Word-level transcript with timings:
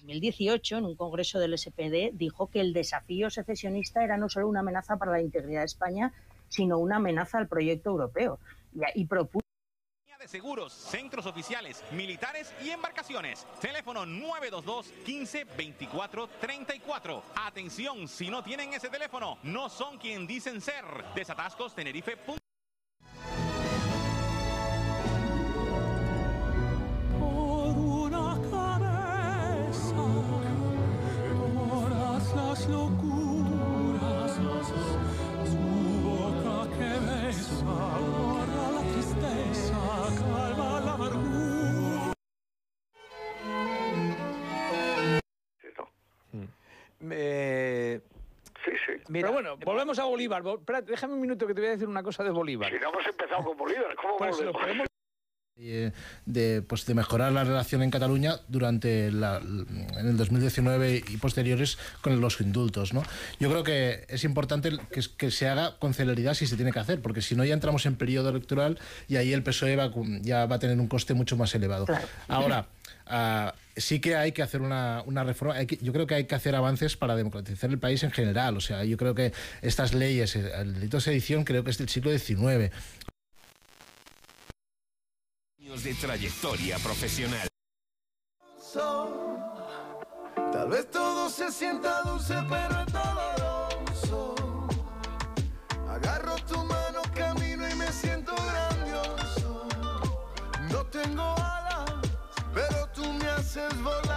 2018, 0.00 0.78
en 0.78 0.84
un 0.84 0.96
congreso 0.96 1.38
del 1.38 1.56
SPD, 1.56 2.10
dijo 2.12 2.48
que 2.48 2.60
el 2.60 2.72
desafío 2.72 3.30
secesionista 3.30 4.02
era 4.02 4.16
no 4.16 4.28
solo 4.28 4.48
una 4.48 4.60
amenaza 4.60 4.96
para 4.96 5.12
la 5.12 5.20
integridad 5.20 5.60
de 5.60 5.66
España, 5.66 6.12
sino 6.48 6.78
una 6.78 6.96
amenaza 6.96 7.38
al 7.38 7.48
proyecto 7.48 7.90
europeo. 7.90 8.38
Y, 8.74 9.02
y 9.02 9.04
propuso 9.06 9.44
de 10.18 10.28
seguros, 10.28 10.74
centros 10.74 11.24
oficiales, 11.24 11.82
militares 11.92 12.52
y 12.62 12.68
embarcaciones. 12.68 13.46
Teléfono 13.58 14.04
922 14.04 14.92
15 15.04 15.44
24 15.56 16.28
34. 16.38 17.22
Atención, 17.36 18.06
si 18.06 18.28
no 18.28 18.44
tienen 18.44 18.74
ese 18.74 18.90
teléfono, 18.90 19.38
no 19.42 19.70
son 19.70 19.96
quien 19.96 20.26
dicen 20.26 20.60
ser. 20.60 20.84
Desatascos 21.14 21.74
Tenerife. 21.74 22.18
Eh, 47.10 48.00
Sí, 48.64 48.72
sí. 48.86 48.92
Pero 49.10 49.32
bueno, 49.32 49.56
volvemos 49.56 49.98
a 49.98 50.04
Bolívar. 50.04 50.42
Espera, 50.46 50.82
déjame 50.82 51.14
un 51.14 51.20
minuto 51.22 51.46
que 51.46 51.54
te 51.54 51.60
voy 51.62 51.68
a 51.68 51.72
decir 51.72 51.88
una 51.88 52.02
cosa 52.02 52.22
de 52.22 52.28
Bolívar. 52.30 52.70
Si 52.70 52.78
no 52.78 52.90
hemos 52.90 53.06
empezado 53.06 53.42
con 53.42 53.56
Bolívar, 53.56 53.94
¿cómo 53.96 54.18
Pues 54.18 54.32
lo 54.32 54.52
volvemos? 54.52 54.62
podemos- 54.62 54.89
de, 56.26 56.62
pues, 56.62 56.86
de 56.86 56.94
mejorar 56.94 57.32
la 57.32 57.44
relación 57.44 57.82
en 57.82 57.90
Cataluña 57.90 58.36
durante 58.48 59.10
la, 59.12 59.38
en 59.38 60.06
el 60.08 60.16
2019 60.16 61.04
y 61.08 61.16
posteriores 61.18 61.78
con 62.00 62.20
los 62.20 62.40
indultos. 62.40 62.92
¿no? 62.94 63.02
Yo 63.38 63.50
creo 63.50 63.62
que 63.62 64.04
es 64.08 64.24
importante 64.24 64.70
que, 64.90 65.02
que 65.16 65.30
se 65.30 65.48
haga 65.48 65.78
con 65.78 65.94
celeridad 65.94 66.34
si 66.34 66.46
se 66.46 66.56
tiene 66.56 66.72
que 66.72 66.78
hacer, 66.78 67.00
porque 67.02 67.22
si 67.22 67.34
no 67.34 67.44
ya 67.44 67.54
entramos 67.54 67.86
en 67.86 67.96
periodo 67.96 68.30
electoral 68.30 68.78
y 69.08 69.16
ahí 69.16 69.32
el 69.32 69.42
PSOE 69.42 69.76
va, 69.76 69.90
ya 70.22 70.46
va 70.46 70.56
a 70.56 70.58
tener 70.58 70.78
un 70.78 70.88
coste 70.88 71.14
mucho 71.14 71.36
más 71.36 71.54
elevado. 71.54 71.86
Ahora, 72.28 72.66
ah, 73.06 73.54
sí 73.76 74.00
que 74.00 74.16
hay 74.16 74.32
que 74.32 74.42
hacer 74.42 74.62
una, 74.62 75.02
una 75.06 75.24
reforma, 75.24 75.54
hay 75.54 75.66
que- 75.66 75.78
yo 75.82 75.92
creo 75.92 76.06
que 76.06 76.14
hay 76.14 76.24
que 76.24 76.34
hacer 76.34 76.54
avances 76.54 76.96
para 76.96 77.16
democratizar 77.16 77.70
el 77.70 77.78
país 77.78 78.02
en 78.02 78.10
general. 78.10 78.56
O 78.56 78.60
sea, 78.60 78.84
yo 78.84 78.96
creo 78.96 79.14
que 79.14 79.32
estas 79.62 79.94
leyes, 79.94 80.36
eh, 80.36 80.50
el 80.60 80.74
delito 80.74 80.96
de 80.98 81.00
sedición 81.02 81.44
creo 81.44 81.64
que 81.64 81.70
es 81.70 81.78
del 81.78 81.88
siglo 81.88 82.10
XIX. 82.16 82.70
Años 85.80 85.84
de 85.84 85.94
trayectoria 85.94 86.78
profesional. 86.78 87.48
Tal 90.52 90.68
vez 90.68 90.90
todo 90.90 91.30
se 91.30 91.50
sienta 91.50 92.02
dulce, 92.02 92.34
pero 92.48 92.80
es 92.80 92.92
doloroso. 92.92 94.34
Agarro 95.88 96.36
tu 96.46 96.58
mano, 96.64 97.00
camino 97.14 97.68
y 97.68 97.74
me 97.76 97.90
siento 97.92 98.34
grandioso. 98.34 99.68
No 100.70 100.84
tengo 100.86 101.22
alas, 101.22 101.92
pero 102.52 102.86
tú 102.94 103.04
me 103.14 103.28
haces 103.28 103.74
volar. 103.82 104.09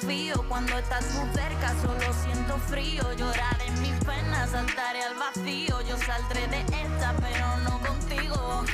Confío 0.00 0.44
cuando 0.48 0.78
estás 0.78 1.12
muy 1.14 1.28
cerca, 1.34 1.74
solo 1.82 2.12
siento 2.22 2.56
frío. 2.68 3.02
Llorar 3.16 3.56
en 3.66 3.82
mis 3.82 3.92
penas, 4.04 4.50
saltaré 4.50 5.02
al 5.02 5.14
vacío. 5.16 5.80
Yo 5.88 5.96
saldré 5.98 6.46
de 6.48 6.60
esta, 6.60 7.14
pero 7.20 7.56
no 7.64 7.80
contigo. 7.86 8.64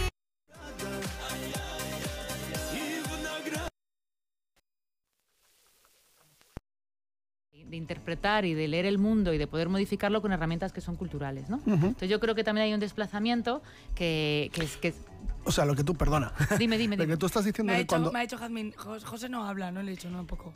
de 7.52 7.76
interpretar 7.76 8.44
y 8.44 8.52
de 8.54 8.68
leer 8.68 8.84
el 8.84 8.98
mundo 8.98 9.32
y 9.32 9.38
de 9.38 9.46
poder 9.46 9.68
modificarlo 9.70 10.20
con 10.20 10.32
herramientas 10.32 10.72
que 10.72 10.80
son 10.82 10.96
culturales, 10.96 11.48
¿no? 11.48 11.60
Entonces 11.66 12.10
yo 12.10 12.20
creo 12.20 12.34
que 12.34 12.44
también 12.44 12.66
hay 12.66 12.74
un 12.74 12.80
desplazamiento 12.80 13.62
que, 13.94 14.50
que 14.52 14.64
es... 14.64 14.76
Que 14.76 14.92
O 15.44 15.50
sea, 15.52 15.64
lo 15.64 15.74
que 15.74 15.82
tú, 15.82 15.94
perdona. 15.94 16.32
Dime, 16.58 16.76
dime, 16.76 16.96
Lo 16.98 17.04
dime. 17.04 17.14
que 17.14 17.18
tú 17.18 17.26
estás 17.26 17.44
diciendo 17.44 17.70
Me 17.70 17.76
ha, 17.76 17.76
que 17.78 17.82
dicho, 17.84 17.88
cuando... 17.94 18.12
me 18.12 18.18
ha 18.18 18.22
dicho 18.22 18.36
Jazmín, 18.36 18.72
"Jos- 18.76 19.04
José 19.04 19.28
no 19.30 19.46
habla, 19.46 19.72
no 19.72 19.82
le 19.82 19.92
he 19.92 19.94
dicho, 19.94 20.10
no, 20.10 20.20
un 20.20 20.26
poco. 20.26 20.52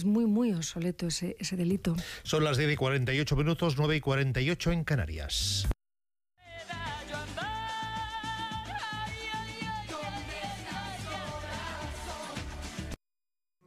Es 0.00 0.04
muy, 0.04 0.24
muy 0.24 0.52
obsoleto 0.52 1.08
ese, 1.08 1.36
ese 1.38 1.56
delito. 1.56 1.94
Son 2.22 2.42
las 2.42 2.56
10 2.56 2.72
y 2.72 2.76
48 2.76 3.36
minutos, 3.36 3.74
9 3.76 3.96
y 3.96 4.00
48 4.00 4.72
en 4.72 4.84
Canarias. 4.84 5.68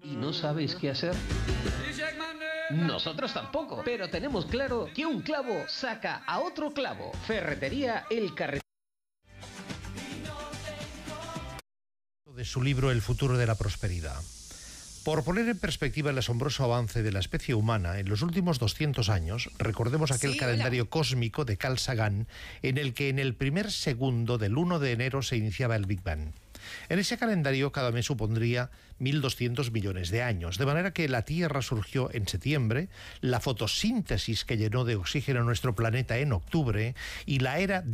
¿Y 0.02 0.16
no 0.16 0.34
sabéis 0.34 0.76
qué 0.76 0.90
hacer? 0.90 1.14
Nosotros 2.72 3.34
tampoco, 3.34 3.84
pero 3.86 4.10
tenemos 4.10 4.48
claro 4.48 4.90
que 4.94 5.06
un 5.06 5.22
clavo 5.22 5.66
saca 5.68 6.24
a 6.26 6.40
otro 6.40 6.74
clavo. 6.74 7.12
Ferretería 7.28 8.06
El 8.10 8.34
Carretero. 8.34 8.63
De 12.36 12.46
su 12.46 12.64
libro 12.64 12.90
El 12.90 13.02
futuro 13.02 13.38
de 13.38 13.46
la 13.46 13.56
prosperidad. 13.56 14.20
Por 15.04 15.24
poner 15.24 15.48
en 15.50 15.58
perspectiva 15.58 16.10
el 16.10 16.18
asombroso 16.18 16.64
avance 16.64 17.04
de 17.04 17.12
la 17.12 17.20
especie 17.20 17.54
humana 17.54 18.00
en 18.00 18.10
los 18.10 18.22
últimos 18.22 18.58
200 18.58 19.10
años, 19.10 19.50
recordemos 19.60 20.12
aquel 20.12 20.32
Sí, 20.32 20.38
calendario 20.38 20.90
cósmico 20.90 21.46
de 21.46 21.58
Carl 21.58 21.78
Sagan 21.78 22.28
en 22.62 22.78
el 22.78 22.94
que 22.94 23.10
en 23.10 23.20
el 23.20 23.36
primer 23.36 23.70
segundo 23.72 24.38
del 24.38 24.58
1 24.58 24.80
de 24.80 24.94
enero 24.94 25.22
se 25.22 25.38
iniciaba 25.38 25.76
el 25.76 25.86
Big 25.86 26.02
Bang. 26.02 26.32
En 26.90 27.00
ese 27.00 27.18
calendario 27.18 27.72
cada 27.72 27.92
mes 27.92 28.06
supondría 28.06 28.72
1.200 29.00 29.72
millones 29.72 30.10
de 30.10 30.24
años, 30.24 30.58
de 30.58 30.66
manera 30.66 30.94
que 30.94 31.10
la 31.10 31.24
Tierra 31.24 31.62
surgió 31.62 32.10
en 32.14 32.28
septiembre, 32.28 32.90
la 33.22 33.40
fotosíntesis 33.42 34.46
que 34.46 34.58
llenó 34.58 34.86
de 34.86 34.96
oxígeno 34.96 35.44
nuestro 35.44 35.76
planeta 35.76 36.18
en 36.18 36.32
octubre 36.32 36.96
y 37.26 37.40
la 37.40 37.60
era 37.60 37.82
del 37.82 37.94